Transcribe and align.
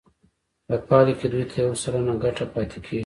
په 0.67 0.75
پایله 0.87 1.13
کې 1.19 1.27
دوی 1.33 1.45
ته 1.51 1.57
یو 1.65 1.73
سلنه 1.83 2.13
ګټه 2.23 2.45
پاتې 2.53 2.77
کېږي 2.85 2.99